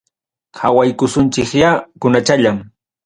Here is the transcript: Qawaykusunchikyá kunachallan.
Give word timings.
Qawaykusunchikyá 0.57 1.69
kunachallan. 2.01 2.57